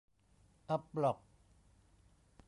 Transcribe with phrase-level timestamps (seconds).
[0.69, 1.17] อัปบล็อก